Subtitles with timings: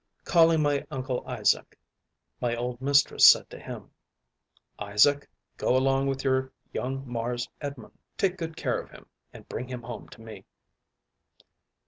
[0.25, 1.77] Calling my Uncle Isaac,
[2.39, 3.91] my old mistress said to him,
[4.79, 9.67] "Isaac, go along with your young Mars Edmund, take good care of him, and bring
[9.67, 10.45] him home to me."